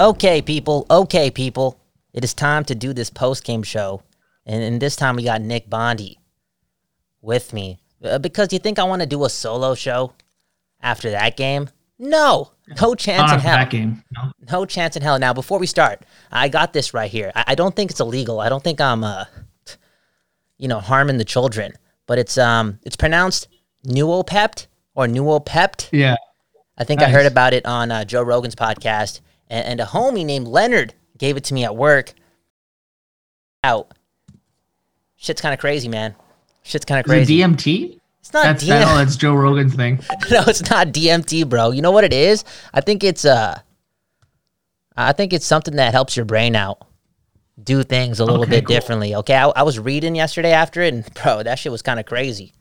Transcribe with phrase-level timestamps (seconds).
[0.00, 0.86] Okay, people.
[0.90, 1.78] Okay, people.
[2.14, 4.02] It is time to do this post game show.
[4.46, 6.18] And, and this time we got Nick Bondi
[7.20, 7.78] with me.
[8.02, 10.14] Uh, because you think I want to do a solo show
[10.80, 11.68] after that game?
[11.98, 13.56] No, no chance in hell.
[13.58, 14.02] that game.
[14.16, 14.32] No.
[14.50, 15.18] No chance in hell.
[15.18, 16.00] Now, before we start,
[16.32, 17.30] I got this right here.
[17.36, 18.40] I, I don't think it's illegal.
[18.40, 19.26] I don't think I'm, uh,
[20.56, 21.74] you know, harming the children.
[22.06, 23.48] But it's um, it's pronounced
[23.86, 25.90] Noopept or Noopept.
[25.92, 26.16] Yeah.
[26.78, 30.24] I think I heard about it on uh, Joe Rogan's podcast, and, and a homie
[30.24, 32.14] named Leonard gave it to me at work.
[33.62, 33.92] Out.
[35.16, 36.14] Shit's kind of crazy, man.
[36.62, 37.38] Shit's kind of crazy.
[37.38, 37.98] DMT?
[38.20, 39.96] it's not That's, that, oh, that's Joe Rogan's thing.
[40.30, 41.72] no, it's not DMT, bro.
[41.72, 42.44] You know what it is?
[42.72, 43.58] I think it's uh
[44.96, 46.86] I think it's something that helps your brain out.
[47.62, 48.74] Do things a little Okay, bit cool.
[48.76, 49.14] differently.
[49.16, 49.34] Okay.
[49.34, 52.52] I, I was reading yesterday after it and bro, that shit was kind of crazy.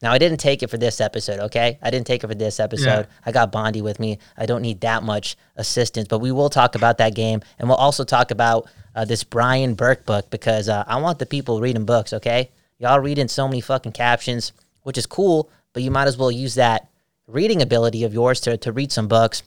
[0.00, 1.78] Now I didn't take it for this episode, okay?
[1.82, 3.06] I didn't take it for this episode.
[3.26, 4.18] I got Bondi with me.
[4.36, 7.78] I don't need that much assistance, but we will talk about that game and we'll
[7.78, 11.84] also talk about uh, this Brian Burke book because uh, I want the people reading
[11.84, 12.50] books, okay?
[12.78, 16.54] Y'all reading so many fucking captions, which is cool, but you might as well use
[16.54, 16.88] that
[17.26, 19.42] reading ability of yours to, to read some books.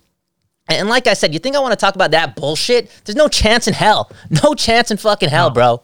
[0.68, 2.90] And, and like I said, you think I want to talk about that bullshit?
[3.06, 4.12] There's no chance in hell.
[4.44, 5.82] No chance in fucking hell, bro.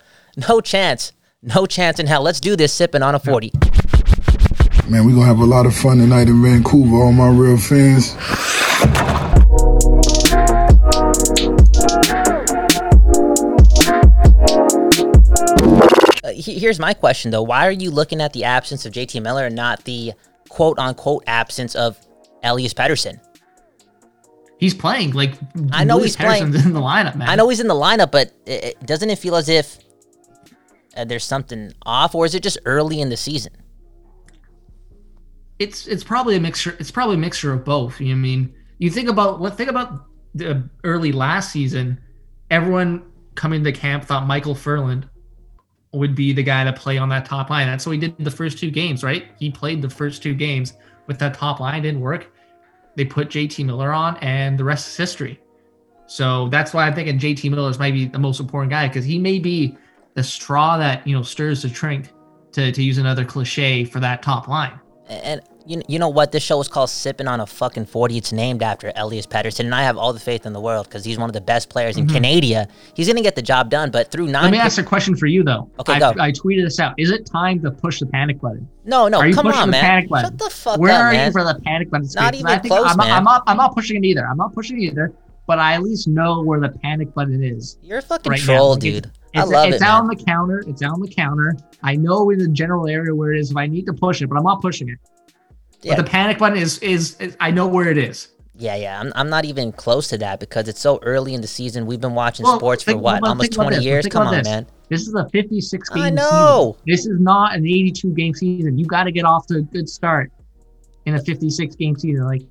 [0.50, 1.14] No chance.
[1.42, 2.22] No chance in hell.
[2.22, 3.52] Let's do this sipping on a 40.
[4.90, 8.16] Man, we're gonna have a lot of fun tonight in Vancouver, all my real fans.
[16.24, 17.44] Uh, here's my question though.
[17.44, 20.14] Why are you looking at the absence of JT Miller and not the
[20.50, 21.98] quote unquote absence of
[22.44, 23.20] Elias Pettersson?
[24.60, 25.12] He's playing.
[25.14, 25.34] Like,
[25.72, 26.46] I know Louis he's playing.
[26.48, 27.30] In the lineup, man.
[27.30, 29.78] I know he's in the lineup, but it, it- doesn't it feel as if
[30.96, 33.54] uh, there's something off, or is it just early in the season?
[35.60, 36.76] It's it's probably a mixture.
[36.80, 38.00] It's probably a mixture of both.
[38.00, 38.54] You know I mean?
[38.80, 42.00] You think about what think about the early last season.
[42.50, 43.04] Everyone
[43.36, 45.10] coming to camp thought Micheal Ferland
[45.94, 47.68] would be the guy to play on that top line.
[47.68, 49.26] That's what he did the first two games, right?
[49.40, 50.74] He played the first two games
[51.08, 51.82] with that top line.
[51.82, 52.32] Didn't work.
[52.96, 55.40] They put JT Miller on, and the rest is history.
[56.08, 59.20] So that's why I'm thinking JT Miller might be the most important guy because he
[59.20, 59.78] may be
[60.14, 62.12] the straw that you know stirs the drink,
[62.54, 64.80] to to use another cliche for that top line.
[65.10, 66.32] And you, you know what?
[66.32, 68.18] This show is called Sipping on a Fucking 40.
[68.18, 71.04] It's named after Elias Pettersson, and I have all the faith in the world because
[71.06, 72.68] he's one of the best players in Canada.
[72.94, 74.36] He's going to get the job done, but through nine.
[74.36, 74.44] Mm-hmm.
[74.44, 75.70] Let me ask a question for you though.
[75.80, 76.14] Okay, I, go.
[76.20, 76.94] I tweeted this out.
[76.98, 78.68] Is it time to push the panic button?
[78.86, 79.84] no, no, Are you come pushing on, the man.
[79.84, 80.32] panic button?
[80.32, 81.28] Shut the fuck Where up, are man.
[81.28, 82.08] you for the panic button?
[82.16, 83.12] Not even I think close, I'm, man.
[83.12, 83.44] I'm not.
[83.48, 84.26] I'm not pushing it either.
[84.28, 85.14] I'm not pushing it either.
[85.46, 87.78] But I at least know where the panic button is.
[87.82, 89.12] You're a fucking right troll, it's- dude.
[89.34, 90.12] It's, I love it's it, out man.
[90.12, 90.64] on the counter.
[90.68, 91.56] It's out on the counter.
[91.84, 94.28] I know in the general area where it is if I need to push it,
[94.28, 94.98] but I'm not pushing it.
[95.82, 95.96] Yeah.
[95.96, 98.30] But the panic button is, is is I know where it is.
[98.56, 99.00] Yeah, yeah.
[99.00, 101.86] I'm, I'm not even close to that because it's so early in the season.
[101.86, 103.22] We've been watching Well, sports for what?
[103.22, 104.04] well, Almost 20 years?
[104.06, 104.46] Think Come on, this.
[104.48, 104.66] man.
[104.90, 106.78] This is a 56 game I know.
[106.78, 106.84] season.
[106.88, 108.80] This is not an 82 game season.
[108.80, 110.32] You got to get off to a good start
[111.06, 112.26] in a 56 game season.
[112.26, 112.42] Like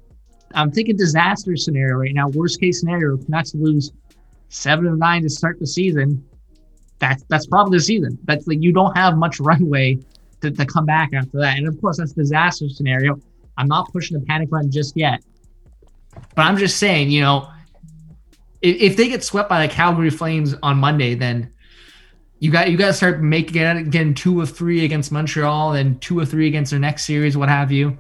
[0.55, 2.29] I'm thinking disaster scenario right now.
[2.29, 3.91] Worst case scenario, Canucks lose
[4.49, 6.25] seven of nine to start the season.
[6.99, 8.19] That's that's probably the season.
[8.25, 9.99] That's like you don't have much runway
[10.41, 11.59] to, to come back after that.
[11.59, 13.21] And of course, that's a disaster scenario.
[13.59, 15.23] I'm not pushing the panic button just yet.
[16.35, 17.51] But I'm just saying, you know,
[18.63, 21.53] if, if they get swept by the Calgary Flames on Monday, then
[22.39, 26.01] you got you got to start making it again two of three against Montreal and
[26.01, 27.99] two of three against their next series, what have you.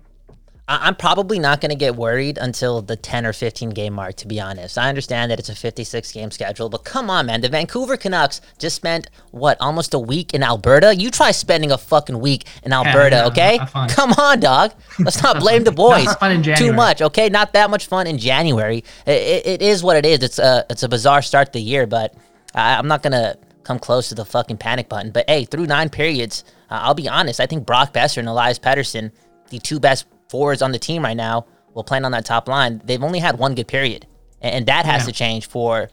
[0.69, 4.17] I- I'm probably not going to get worried until the 10 or 15 game mark,
[4.17, 4.77] to be honest.
[4.77, 7.41] I understand that it's a 56 game schedule, but come on, man.
[7.41, 10.95] The Vancouver Canucks just spent, what, almost a week in Alberta?
[10.97, 13.59] You try spending a fucking week in Alberta, yeah, okay?
[13.89, 14.73] Come on, dog.
[14.99, 16.07] Let's not blame the boys.
[16.07, 17.29] Not fun in Too much, okay?
[17.29, 18.79] Not that much fun in January.
[19.07, 20.23] It, it, it is what it is.
[20.23, 22.15] It's a, it's a bizarre start to the year, but
[22.55, 25.13] I, I'm not going to come close to the fucking panic button.
[25.13, 27.39] But hey, through nine periods, uh, I'll be honest.
[27.41, 29.13] I think Brock Boeser and Elias Pettersson,
[29.51, 32.81] the two best forwards on the team right now, will plan on that top line.
[32.85, 34.07] They've only had one good period,
[34.41, 35.07] and, and that has Yeah.
[35.07, 35.91] to change for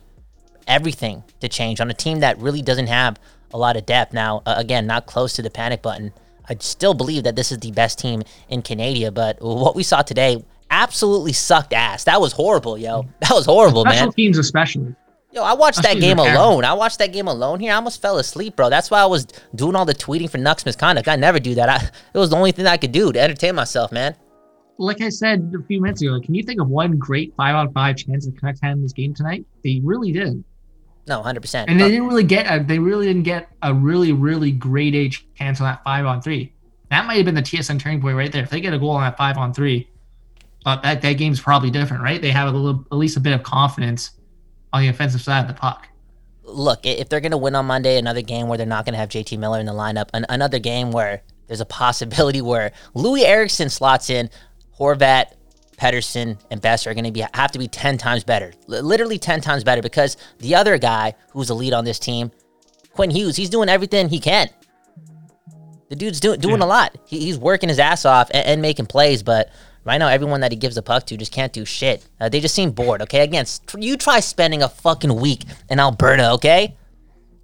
[0.67, 3.19] everything to change on a team that really doesn't have
[3.53, 4.13] a lot of depth.
[4.13, 6.13] Now, uh, again, not close to the panic button.
[6.49, 10.01] I still believe that this is the best team in Canada, but what we saw
[10.01, 12.05] today absolutely sucked ass.
[12.05, 13.05] That was horrible, yo.
[13.21, 14.13] That was horrible, Special man.
[14.13, 14.95] teams, especially.
[15.31, 16.63] Yo, I watched that game alone.
[16.63, 17.71] I watched that game alone here.
[17.71, 18.69] I almost fell asleep, bro.
[18.69, 19.25] That's why I was
[19.55, 21.07] doing all the tweeting for Nux misconduct.
[21.07, 21.69] I never do that.
[21.69, 21.75] I,
[22.13, 24.15] it was the only thing I could do to entertain myself, man.
[24.79, 27.71] Like I said a few minutes ago, can you think of one great five on
[27.73, 29.45] five chance the Canucks had in this game tonight?
[29.63, 30.43] They really did,
[31.07, 31.69] No, hundred percent.
[31.69, 32.45] and they uh, didn't really get.
[32.47, 36.21] A, they really didn't get a really, really great A chance on that five on
[36.21, 36.53] three.
[36.89, 38.43] That might have been the TSN turning point right there.
[38.43, 39.89] If they get a goal on that five on three,
[40.65, 42.21] but that that game's probably different, right?
[42.21, 44.11] They have a little, at least a bit of confidence
[44.73, 45.87] on the offensive side of the puck.
[46.45, 48.99] look, if they're going to win on Monday, another game where they're not going to
[48.99, 53.21] have JT Miller in the lineup, an- another game where there's a possibility where Loui
[53.23, 54.29] Eriksson slots in,
[54.79, 55.33] Horvat,
[55.77, 59.17] Pettersson, and Best are going to be have to be ten times better, Li- literally
[59.17, 62.31] ten times better, because the other guy who's a lead on this team,
[62.93, 64.49] Quinn Hughes, he's doing everything he can.
[65.89, 66.65] The dude's doing doing Yeah.
[66.65, 66.97] a lot.
[67.05, 69.49] He, he's working his ass off and, and making plays, but
[69.83, 72.05] right now everyone that he gives the puck to just can't do shit.
[72.19, 73.01] Uh, they just seem bored.
[73.03, 73.45] Okay, again,
[73.77, 76.31] you try spending a fucking week in Alberta.
[76.33, 76.75] Okay,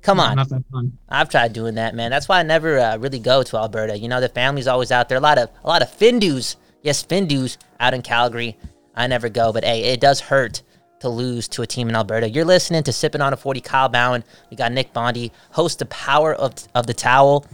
[0.01, 0.37] come on.
[0.37, 0.97] Not that fun.
[1.09, 2.09] I've tried doing that, man.
[2.09, 3.97] That's why I never uh, really go to Alberta.
[3.99, 5.17] You know, the family's always out there.
[5.17, 8.57] A lot of a lot of Findus, yes, Findus out in Calgary.
[8.95, 10.61] I never go, but hey, it does hurt
[10.99, 12.29] to lose to a team in Alberta.
[12.29, 13.61] You're listening to Sipping on a 40.
[13.61, 14.23] Kyle Bowen.
[14.49, 17.45] We got Nick Bondi, host the Power of of the Towel,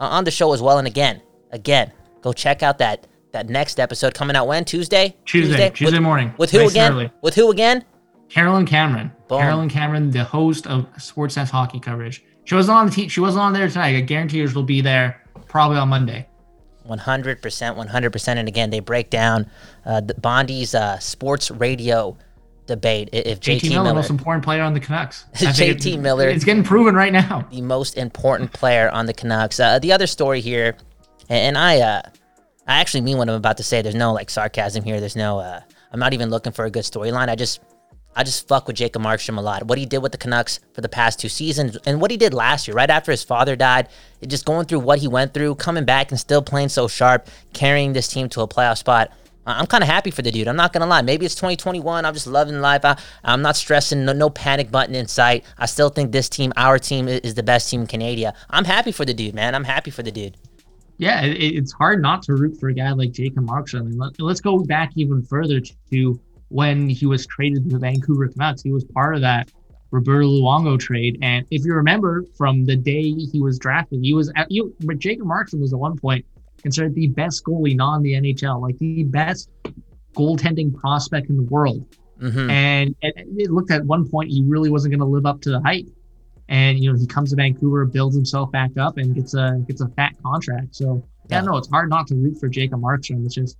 [0.00, 0.78] uh, on the show as well.
[0.78, 1.22] And again,
[1.52, 5.16] again, go check out that that next episode coming out when Tuesday.
[5.24, 6.34] Tuesday, Tuesday with, morning.
[6.38, 7.10] With who Nice again?
[7.22, 7.84] With who again?
[8.28, 9.12] Caroline Cameron.
[9.28, 9.40] Boom.
[9.40, 12.24] Caroline Cameron, the host of Sportsnet hockey coverage.
[12.44, 13.08] She wasn't on the team.
[13.08, 13.96] She wasn't on there tonight.
[13.96, 16.26] I guarantee you she'll be there probably on Monday.
[16.88, 18.28] 100%, 100%.
[18.28, 19.50] And again, they break down
[19.84, 22.16] uh, the Bondi's uh, sports radio
[22.66, 23.08] debate.
[23.12, 25.24] If JT, JT, Miller, Miller, most important player on the Canucks.
[25.34, 26.28] JT it- Miller.
[26.28, 27.46] It's getting proven right now.
[27.50, 29.58] the most important player on the Canucks.
[29.58, 30.76] Uh, the other story here,
[31.28, 32.02] and, and I, uh,
[32.66, 33.82] I actually mean what I'm about to say.
[33.82, 35.00] There's no like sarcasm here.
[35.00, 35.40] There's no.
[35.40, 37.28] Uh, I'm not even looking for a good storyline.
[37.28, 37.60] I just,
[38.16, 39.66] I just fuck with Jacob Markstrom a lot.
[39.66, 42.34] What he did with the Canucks for the past two seasons, and what he did
[42.34, 43.88] last year, right after his father died,
[44.26, 47.92] just going through what he went through, coming back and still playing so sharp, carrying
[47.92, 49.12] this team to a playoff spot.
[49.46, 50.46] I'm kind of happy for the dude.
[50.46, 51.00] I'm not gonna lie.
[51.02, 52.04] Maybe it's 2021.
[52.04, 52.84] I'm just loving life.
[52.84, 54.04] I, I'm not stressing.
[54.04, 55.44] No, no panic button in sight.
[55.56, 58.34] I still think this team, our team, is the best team in Canada.
[58.50, 59.54] I'm happy for the dude, man.
[59.54, 60.36] I'm happy for the dude.
[60.98, 63.80] Yeah, it, it's hard not to root for a guy like Jacob Markstrom.
[63.80, 67.78] I mean, let, let's go back even further to when he was traded to the
[67.78, 68.62] Vancouver Canucks.
[68.62, 69.50] He was part of that
[69.90, 74.30] Roberto Luongo trade, and if you remember from the day he was drafted, he was
[74.36, 74.74] at you.
[74.80, 76.24] But Jacob Markstrom was at one point
[76.62, 79.48] considered the best goalie non the NHL, like the best
[80.14, 81.84] goaltending prospect in the world.
[82.20, 85.40] hmm And it, it looked at one point he really wasn't going to live up
[85.42, 85.86] to the hype.
[86.50, 89.80] And you know he comes to Vancouver, builds himself back up, and gets a gets
[89.82, 90.74] a fat contract.
[90.74, 91.44] So yeah, Yeah.
[91.46, 93.24] no, it's hard not to root for Jacob Markstrom.
[93.26, 93.58] It's just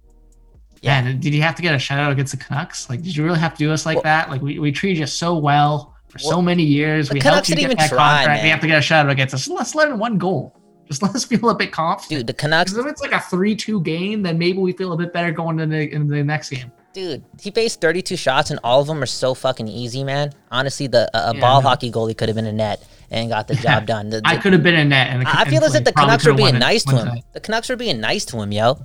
[0.80, 1.02] Yeah.
[1.06, 1.12] yeah.
[1.12, 2.88] Did you have to get a shutout against the Canucks?
[2.90, 4.30] Like, did you really have to do us like Well- that?
[4.30, 7.08] Like we, we treated you so well for so many years.
[7.08, 8.42] the we Canucks helped you didn't get even that try, contract.
[8.44, 9.48] We have to get a shutout against us.
[9.48, 10.54] Let's let in one goal.
[10.86, 12.20] Just let us feel a bit confident.
[12.20, 15.12] Dude, the Canucks, if it's like a three-two game, then maybe we feel a bit
[15.12, 16.72] better going into the, into the next game.
[16.94, 20.32] dude, he faced 32 shots and all of them are so fucking easy, man.
[20.50, 21.68] Honestly, the a, a Yeah, ball know.
[21.68, 24.08] hockey goalie could have been a net and got the job done.
[24.08, 26.24] The- I could have been in net, and the, I feel as if the Canucks
[26.26, 27.18] were being nice to him.
[27.34, 28.78] The Canucks were being nice to him, yo.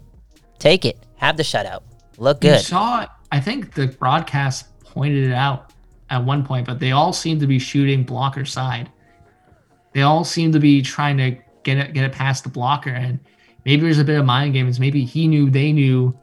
[0.59, 0.97] Take it.
[1.15, 1.81] Have the shutout.
[2.17, 2.57] Look good.
[2.57, 5.73] You saw, I think the broadcast pointed it out
[6.09, 8.91] at one point, but they all seem to be shooting blocker side.
[9.93, 13.19] They all seem to be trying to get it get it past the blocker, and
[13.65, 14.79] maybe there's a bit of mind games.
[14.79, 16.17] Maybe he knew they knew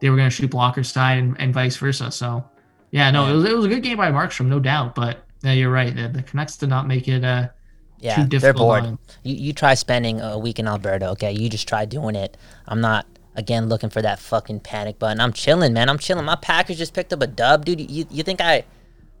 [0.00, 2.10] they were going to shoot blocker side, and, and vice versa.
[2.10, 2.44] So,
[2.90, 4.94] yeah, no, it was it was a good game by Markstrom, no doubt.
[4.94, 5.94] But yeah, you're right.
[5.94, 7.24] The, the Canucks did not make it.
[7.24, 7.48] Uh,
[7.98, 8.98] Yeah, too they're bored.
[9.22, 11.32] You, you try spending a week in Alberta, okay?
[11.32, 12.36] You just try doing it.
[12.68, 15.20] I'm not, again, looking for that fucking panic button.
[15.20, 15.88] I'm chilling, man.
[15.88, 16.24] I'm chilling.
[16.24, 17.80] My Packers just picked up a dub, dude.
[17.90, 18.64] You, you think I.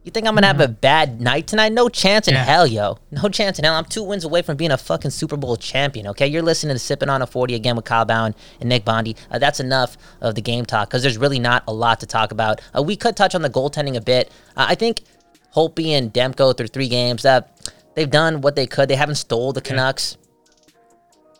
[0.04, 1.72] You think I'm gonna have a bad night tonight?
[1.72, 2.44] No chance in Yeah.
[2.44, 2.98] hell, yo.
[3.10, 3.74] No chance in hell.
[3.74, 6.06] I'm two wins away from being a fucking Super Bowl champion.
[6.06, 9.16] Okay, you're listening to Sipping on a 40 again with Kyle Bowen and Nick Bondi.
[9.32, 12.30] Uh, that's enough of the game talk because there's really not a lot to talk
[12.30, 12.60] about.
[12.72, 14.30] Uh, we could touch on the goaltending a bit.
[14.56, 15.02] Uh, I think
[15.56, 17.24] Holtby and Demko through three games.
[17.24, 17.40] Uh,
[17.96, 18.88] they've done what they could.
[18.88, 20.16] They haven't stole the Canucks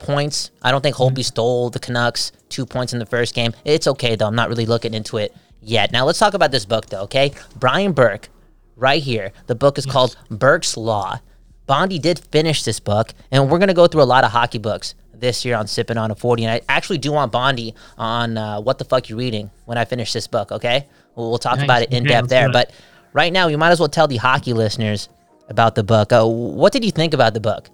[0.01, 0.51] points.
[0.63, 3.53] I don't think Holtby stole the Canucks two points in the first game.
[3.65, 4.27] It's okay though.
[4.27, 5.93] I'm not really looking into it yet.
[5.93, 7.03] Now let's talk about this book though.
[7.03, 8.29] Okay, Brian Burke,
[8.75, 9.33] right here.
[9.47, 11.21] The book is called Burke's Law.
[11.67, 14.95] Bondi did finish this book, and we're gonna go through a lot of hockey books
[15.15, 16.45] this year on Sipping on a 40.
[16.45, 19.85] And I actually do want Bondi on uh, what the fuck you're reading when I
[19.87, 20.53] finish this book.
[20.53, 21.65] Okay, we'll, we'll talk Nice.
[21.65, 22.53] about it in Okay, depth there.
[22.53, 22.71] But
[23.15, 25.09] right now, you might as well tell the hockey listeners
[25.49, 26.13] about the book.
[26.13, 27.71] Uh, what did you think about the book?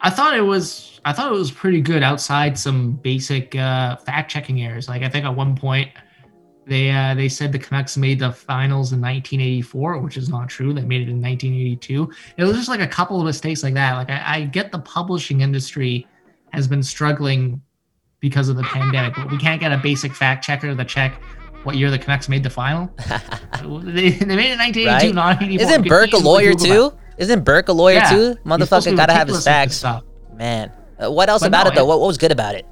[0.00, 4.30] I thought it was I thought it was pretty good outside some basic uh, fact
[4.30, 4.88] checking errors.
[4.88, 5.90] Like I think at one point
[6.66, 10.74] They uh, they said the Canucks made the finals in 1984, which is not true.
[10.74, 12.10] They made it in 1982.
[12.36, 13.94] It was just like a couple of mistakes like that.
[13.94, 16.06] Like I, I get the publishing industry
[16.52, 17.62] has been struggling
[18.18, 21.20] because of the pandemic, but we can't get a basic fact checker to check
[21.66, 22.88] what year the Canucks made the final.
[22.98, 25.14] they, they made it 1982, Right?
[25.14, 25.66] not 84.
[25.68, 26.92] Isn't Burke a lawyer too?
[27.18, 28.10] Isn't Burke a lawyer Yeah.
[28.10, 28.16] too?
[28.16, 29.84] You're to Motherfucker gotta have his facts.
[30.34, 31.84] Man, Uh, what else But about no, it though?
[31.84, 32.66] it- What, what was good about it?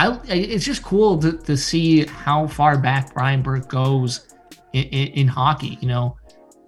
[0.00, 4.28] I, it's just cool to, to see how far back Brian Burke goes
[4.72, 5.76] in, in, in hockey.
[5.80, 6.16] You know,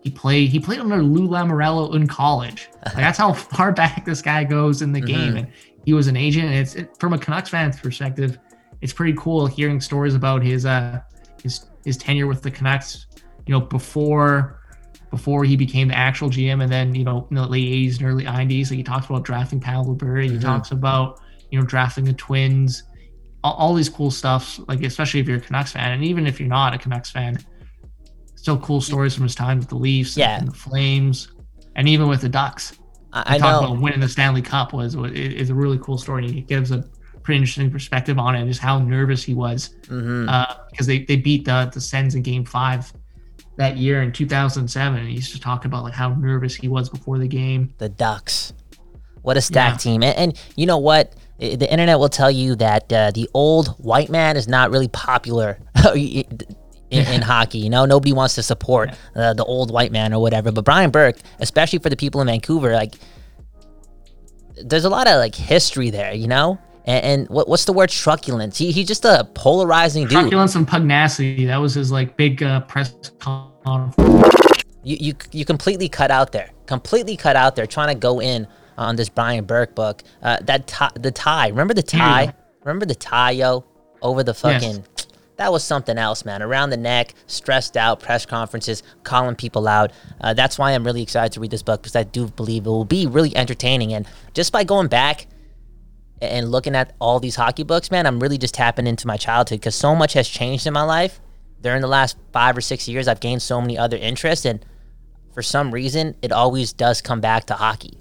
[0.03, 2.69] he played he played under Lou Lamoriello in college.
[2.87, 5.37] Like, that's how far back this guy goes in the game.
[5.37, 5.47] And
[5.85, 6.47] he was an agent.
[6.47, 8.39] And it's it, from a Canucks fan's perspective,
[8.81, 11.01] it's pretty cool hearing stories about his uh
[11.43, 13.07] his his tenure with the Canucks.
[13.47, 14.61] You know, before
[15.11, 18.07] before he became the actual GM, and then you know in the late '80s and
[18.07, 18.71] early '90s.
[18.71, 20.19] Like he talks about drafting Pavel Bure.
[20.21, 20.41] He Mhm.
[20.41, 21.21] talks about
[21.51, 22.85] you know drafting the Twins
[23.43, 26.39] all, all these cool stuff, like especially if you're a Canucks fan, and even if
[26.39, 27.39] you're not a Canucks fan,
[28.37, 30.39] still cool stories from his time with the Leafs Yeah.
[30.39, 31.33] and the Flames,
[31.77, 32.75] and even with the Ducks.
[33.13, 33.69] I, I Talk know.
[33.73, 36.27] about winning the Stanley Cup was was- is a really cool story.
[36.39, 36.85] It gives a
[37.31, 41.17] pretty interesting perspective on it, just how nervous he was hmm uh, because they, they
[41.17, 42.93] beat the the Sens in Game Five
[43.57, 44.99] that year in 2007.
[44.99, 47.73] And he used to talk about like how nervous he was before the game.
[47.79, 48.53] the Ducks.
[49.23, 49.93] What a stacked Yeah.
[49.93, 50.03] team.
[50.03, 51.15] And, and you know what?
[51.39, 55.59] The internet will tell you that uh, the old white man is not really popular
[55.95, 56.25] in,
[56.91, 57.59] in hockey.
[57.59, 60.51] You know, nobody wants to support uh, the old white man or whatever.
[60.53, 62.95] But Brian Burke, especially for the people in Vancouver, like,
[64.65, 66.59] there's a lot of like history there, you know?
[66.87, 68.59] And, and what, what's the word truculence?
[68.59, 70.13] He, he's just a polarizing dude.
[70.13, 71.47] Truculence and pugnacity.
[71.47, 73.95] That was his like big uh, press conference.
[74.83, 78.47] you, you you completely cut out there, completely cut out there, trying to go in
[78.79, 80.03] on this Brian Burke book.
[80.23, 82.23] Uh, that tie, the tie, remember the tie?
[82.25, 82.33] Yeah.
[82.65, 83.65] Remember the tie, yo,
[84.03, 84.41] over the Yes.
[84.41, 84.85] fucking.
[85.37, 86.43] That was something else, man.
[86.43, 89.91] Around the neck, stressed out, press conferences, calling people out.
[90.21, 92.69] Uh, that's why I'm really excited to read this book because I do believe it
[92.69, 93.95] will be really entertaining.
[93.95, 95.29] And just by going back
[96.21, 99.61] and looking at all these hockey books, man, I'm really just tapping into my childhood
[99.61, 101.21] because so much has changed in my life.
[101.61, 104.65] During the last five or six years, I've gained so many other interests, and
[105.35, 107.99] for some reason, it always does come back to hockey.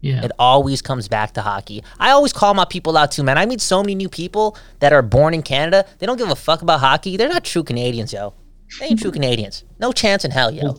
[0.00, 0.24] Yeah.
[0.24, 1.82] It always comes back to hockey.
[1.98, 3.38] I always call my people out too, man.
[3.38, 5.86] I meet so many new people that are born in Canada.
[5.98, 7.16] They don't give a fuck about hockey.
[7.16, 8.34] They're not true Canadians, yo.
[8.80, 9.64] They ain't true Canadians.
[9.78, 10.74] No chance in hell, yo.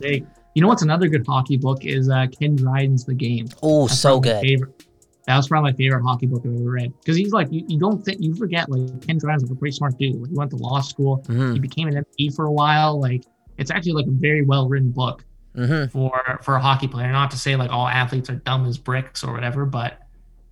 [0.56, 3.48] You know what's another good hockey book is uh, Ken Dryden's The Game.
[3.64, 4.42] Oh, so good.
[4.42, 4.86] Favorite.
[5.26, 7.80] That was probably my favorite hockey book I've ever read because he's like you, you
[7.80, 10.16] don't think you forget like Ken Dryden's like a pretty smart dude.
[10.20, 11.24] Like, he went to law school.
[11.28, 11.54] Mhm.
[11.54, 13.00] He became an MP for a while.
[13.00, 13.24] Like
[13.58, 15.24] it's actually like a very well written book
[15.56, 15.90] Mhm.
[15.92, 17.12] for for a hockey player.
[17.12, 20.00] Not to say like all athletes are dumb as bricks or whatever, but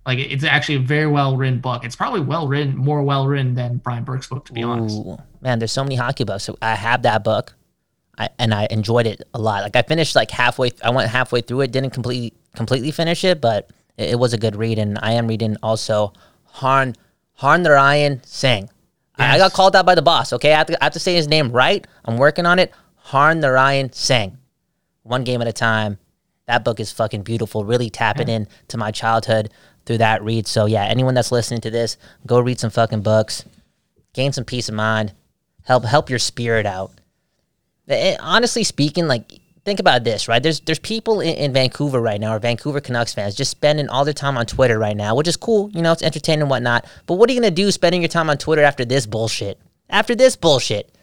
[0.06, 1.84] like it's actually a very well written book.
[1.84, 4.98] It's probably well written, more well written than Brian Burke's book, to be honest.
[5.42, 6.44] Man, there's so many hockey books.
[6.44, 7.54] So I have that book,
[8.18, 9.62] I, and I enjoyed it a lot.
[9.64, 10.72] Like I finished like halfway.
[10.82, 11.72] I went halfway through it.
[11.72, 14.78] Didn't completely completely finish it, but it, it was a good read.
[14.78, 16.12] And I am reading also
[16.44, 16.94] Harn
[17.40, 18.68] Harnarayan Singh.
[19.16, 20.32] I, I got called out by the boss.
[20.32, 21.86] Okay, I have, to, I have to say his name right.
[22.04, 22.72] I'm working on it.
[23.06, 24.38] Harnarayan Singh.
[25.02, 25.98] One game at a time.
[26.46, 27.64] That book is fucking beautiful.
[27.64, 29.50] Really tapping in to my childhood
[29.84, 30.46] through that read.
[30.46, 31.96] So yeah, anyone that's listening to this,
[32.26, 33.44] go read some fucking books
[34.12, 35.12] gain some peace of mind,
[35.64, 36.92] help help your spirit out.
[37.88, 40.42] Eh, honestly speaking, like think about this, right?
[40.42, 44.04] There's there's people in, in Vancouver right now, or Vancouver Canucks fans, just spending all
[44.04, 46.86] their time on Twitter right now, which is cool, you know, it's entertaining and whatnot.
[47.06, 49.58] But what are you gonna do spending your time on Twitter after this bullshit?
[49.90, 50.96] After this bullshit,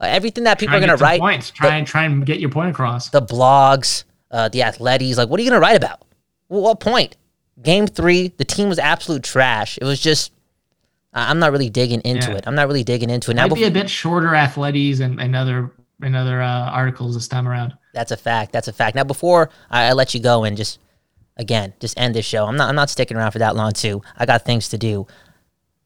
[0.00, 1.50] uh, everything that people are gonna write, points.
[1.50, 3.10] Try and try and get your point across.
[3.10, 6.02] the blogs, uh, the athletics, like what are you gonna write about?
[6.48, 7.16] Well, what point?
[7.62, 9.78] Game three, the team was absolute trash.
[9.80, 10.32] It was just.
[11.18, 12.36] I'm not really digging into Yeah.
[12.36, 12.44] it.
[12.46, 13.46] I'm not really digging into it now.
[13.46, 15.70] Might be bef- a bit shorter athletes and, and other
[16.02, 17.74] and other uh, articles this time around.
[17.94, 18.52] That's a fact.
[18.52, 18.96] That's a fact.
[18.96, 20.78] Now, before I, I let you go and just
[21.36, 22.68] again just end this show, I'm not.
[22.68, 24.02] I'm not sticking around for that long too.
[24.16, 25.06] I got things to do.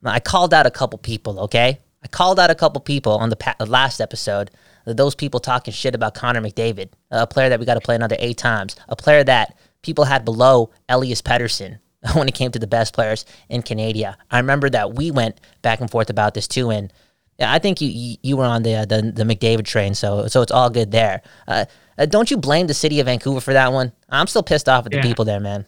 [0.05, 1.40] I called out a couple people.
[1.40, 4.50] Okay, I called out a couple people on the pa- last episode.
[4.87, 8.17] Those people talking shit about Connor McDavid, a player that we got to play another
[8.19, 11.79] eight times, a player that people had below Elias Pettersson
[12.14, 14.17] when it came to the best players in Canada.
[14.31, 16.93] I remember that we went back and forth about this too, and
[17.40, 20.42] yeah, I think you you, were on the, uh, the the McDavid train, so so
[20.42, 21.23] it's all good there.
[21.49, 21.64] Uh,
[21.97, 23.92] uh, don't you blame the city of Vancouver for that one?
[24.11, 25.64] I'm still pissed off at the people there, man.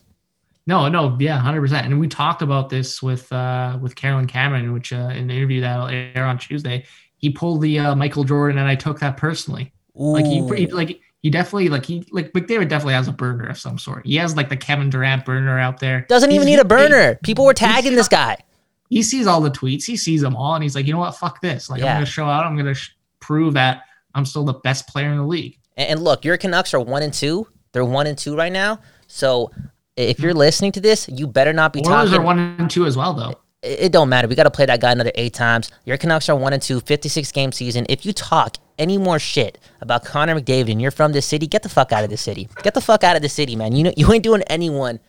[0.66, 1.86] No, no, yeah, hundred percent.
[1.86, 5.62] And we talked about this with uh with Caroline Cameron, which uh, in the interview
[5.62, 6.84] that'll air on Tuesday,
[7.16, 9.72] he pulled the uh, Michael Jordan, and I took that personally.
[9.94, 13.58] Like he, he like he definitely like he like McDavid definitely has a burner of
[13.58, 14.06] some sort.
[14.06, 16.02] He has like the Kevin Durant burner out there.
[16.08, 17.18] Doesn't even He's- need a burner.
[17.22, 18.36] People were tagging this guy.
[18.92, 19.84] He sees all the tweets.
[19.84, 21.16] He sees them all, and he's like, you know what?
[21.16, 21.70] Fuck this.
[21.70, 21.92] Like Yeah.
[21.92, 22.44] I'm gonna show out.
[22.44, 23.84] I'm gonna sh- prove that
[24.14, 25.58] I'm still the best player in the league.
[25.78, 27.48] And, and look, your Canucks are one and two.
[27.72, 28.80] They're one and two right now.
[29.06, 29.50] So
[29.96, 32.14] if you're listening to this, you better not be Oilers talking.
[32.14, 33.30] are one and two as well, though.
[33.62, 34.28] it it don't matter.
[34.28, 35.70] We got to play that guy another eight times.
[35.86, 37.86] Your Canucks are one and two, 56 game season.
[37.88, 41.62] If you talk any more shit about Connor McDavid and you're from this city, get
[41.62, 42.48] the fuck out of this city.
[42.62, 43.74] Get the fuck out of this city, man.
[43.74, 45.00] You know you ain't doing anyone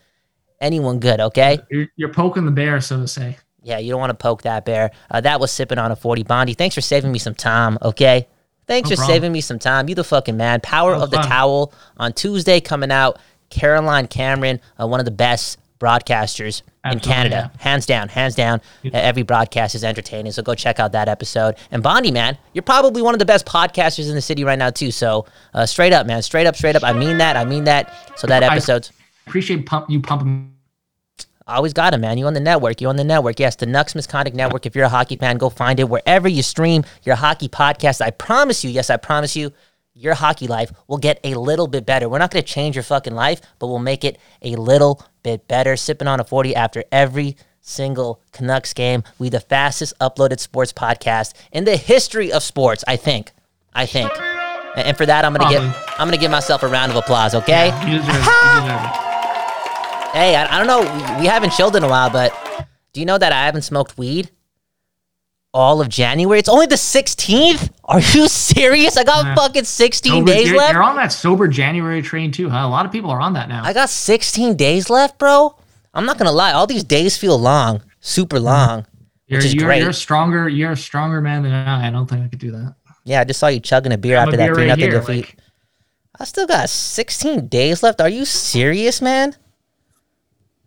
[0.60, 1.20] anyone good.
[1.20, 1.58] Okay.
[1.70, 3.36] You're, you're poking the bear, so to say.
[3.64, 4.90] Yeah, you don't want to poke that bear.
[5.10, 6.54] Uh, that was sipping on a 40 Bondi.
[6.54, 8.28] Thanks for saving me some time, okay?
[8.66, 9.14] Thanks No for problem.
[9.16, 9.88] saving me some time.
[9.88, 10.60] You the fucking man.
[10.60, 11.26] Power of the fun.
[11.28, 13.18] Towel on Tuesday coming out.
[13.50, 17.52] Caroline Cameron, uh, one of the best broadcasters in Absolutely, Canada.
[17.58, 18.60] Hands down, hands down.
[18.84, 21.56] Uh, Every broadcast is entertaining, so go check out that episode.
[21.70, 24.70] And Bondi, man, you're probably one of the best podcasters in the city right now,
[24.70, 24.90] too.
[24.90, 26.22] So uh, straight up, man.
[26.22, 26.82] Straight up, straight up.
[26.84, 27.36] I mean that.
[27.36, 27.92] I mean that.
[28.18, 28.80] So that I-
[29.26, 30.53] Appreciate pump you pumping.
[31.46, 32.16] Always got him, man.
[32.16, 32.80] You on the network.
[32.80, 33.38] You on the network.
[33.38, 34.64] Yes, the Nux Misconduct Network.
[34.64, 38.00] If you're a hockey fan, go find it wherever you stream your hockey podcast.
[38.00, 39.52] I promise you, yes, I promise you,
[39.92, 42.08] your hockey life will get a little bit better.
[42.08, 45.46] We're not going to change your fucking life, but we'll make it a little bit
[45.46, 45.76] better.
[45.76, 49.04] Sipping on a 40 after every single Canucks game.
[49.18, 53.32] We the fastest uploaded sports podcast in the history of sports, I think.
[53.74, 54.10] I think.
[54.76, 55.62] And for that, I'm gonna give
[55.98, 57.34] I'm gonna give myself a round of applause.
[57.34, 57.66] Okay.
[57.90, 59.13] You
[60.14, 60.80] Hey, I, I don't know.
[61.16, 62.32] We, we haven't chilled in a while, but
[62.92, 64.30] do you know that I haven't smoked weed
[65.52, 66.38] all of January?
[66.38, 67.70] It's only the 16th.
[67.84, 68.96] Are you serious?
[68.96, 69.34] I got Yeah.
[69.34, 70.74] fucking 16 Sober- days you're, left.
[70.74, 72.58] You're on that sober January train too, huh?
[72.58, 73.64] A lot of people are on that now.
[73.64, 75.56] I got 16 days left, bro.
[75.92, 76.52] I'm not gonna lie.
[76.52, 78.44] All these days feel long, super mm-hmm.
[78.44, 78.86] long,
[79.26, 79.80] you're, which is you're, great.
[79.80, 80.48] you're a stronger.
[80.48, 81.88] You're a stronger man than I.
[81.88, 82.74] I don't think I could do that.
[83.04, 84.68] Yeah, I just saw you chugging a beer I'm a after that beer three right
[84.68, 85.26] nothing here, defeat.
[85.26, 85.38] like-
[86.20, 88.00] I still got 16 days left.
[88.00, 89.34] Are you serious, man?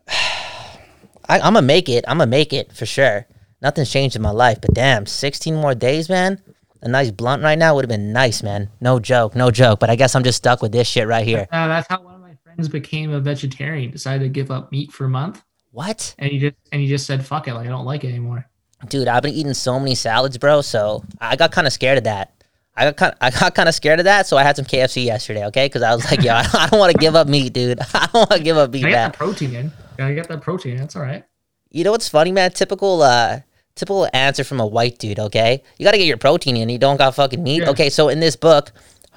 [1.30, 2.06] I, I'm gonna make it.
[2.08, 3.28] I'm gonna make it for sure.
[3.62, 6.42] Nothing's changed in my life, but damn, 16 more days, man.
[6.82, 8.70] A nice blunt right now would have been nice, man.
[8.80, 9.80] No joke, no joke.
[9.80, 11.48] But I guess I'm just stuck with this shit right here.
[11.52, 13.90] Uh, that's how one of my friends became a vegetarian.
[13.90, 17.08] Decided to give up meat for a month, What, and he just and he just
[17.08, 18.48] said, "Fuck it, like I don't like it anymore."
[18.88, 19.08] dude?
[19.08, 20.62] I've been eating so many salads, bro.
[20.62, 22.34] So I got kind of scared of that.
[22.76, 24.28] I got kind, I got kind of scared of that.
[24.28, 25.66] So I had some KFC yesterday, okay?
[25.66, 27.80] Because I was like, yo, I don't want to give up meat, dude.
[27.94, 29.72] I don't want to give up meat, I get protein in.
[29.98, 30.74] Gotta get that protein.
[30.74, 30.78] in.
[30.80, 31.24] That's all right.
[31.70, 32.52] You know what's funny, man?
[32.52, 33.40] Typical, uh,
[33.76, 35.20] typical answer from a white dude.
[35.20, 36.70] Okay, you got to get your protein in.
[36.70, 37.64] You don't got fucking meat.
[37.64, 37.70] Yeah.
[37.72, 38.72] Okay, so in this book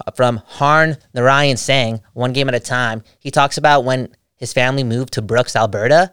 [0.07, 4.53] uh, from Harn Narayan Singh, one game at a time, he talks about when his
[4.53, 6.12] family moved to Brooks, Alberta.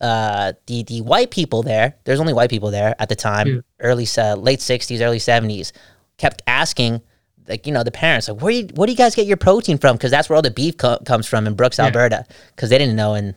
[0.00, 3.60] Uh, the the white people there, there's only white people there at the time, Yeah.
[3.80, 5.72] early uh, late '60s, early '70s,
[6.18, 7.00] kept asking.
[7.48, 9.76] Like you know, the parents like, where you, where do you guys get your protein
[9.76, 9.96] from?
[9.96, 11.86] Because that's where all the beef co- comes from in Brooks, Yeah.
[11.86, 12.24] Alberta.
[12.54, 13.34] Because they didn't know, and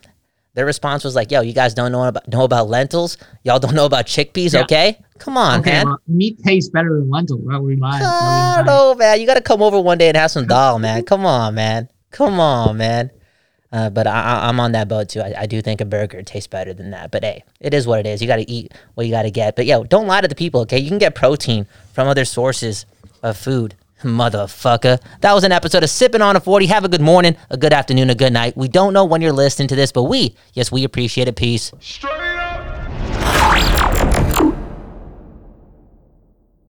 [0.56, 3.18] their response was like, "Yo, you guys don't know about know about lentils.
[3.44, 4.54] Y'all don't know about chickpeas.
[4.54, 4.62] Yeah.
[4.62, 5.86] Okay, come on, okay, man.
[5.86, 7.36] well, meat tastes better than lentil.
[7.36, 8.02] What were you buying?
[8.02, 9.20] What I don't know, man.
[9.20, 11.04] You got to come over one day and have some dal, man.
[11.04, 11.90] Come on, man.
[12.10, 13.10] Come on, man.
[13.70, 15.20] Uh, but I, I, I'm on that boat too.
[15.20, 17.10] I, I do think a burger tastes better than that.
[17.10, 18.22] But hey, it is what it is.
[18.22, 19.56] You got to eat what you got to get.
[19.56, 20.78] But yo, don't lie to the people, okay?
[20.78, 22.86] You can get protein from other sources
[23.22, 23.74] of food.
[24.02, 25.00] Motherfucker.
[25.20, 26.66] That was an episode of Sipping on a 40.
[26.66, 28.56] Have a good morning, a good afternoon, a good night.
[28.56, 31.36] We don't know when you're listening to this, but we, yes, we appreciate it.
[31.36, 31.72] Peace.
[31.80, 33.35] Straight up.